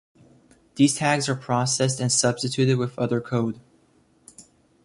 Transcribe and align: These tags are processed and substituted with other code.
These 0.77 0.95
tags 0.95 1.29
are 1.29 1.35
processed 1.35 1.99
and 1.99 2.11
substituted 2.11 2.79
with 2.79 2.97
other 2.97 3.21
code. 3.21 3.59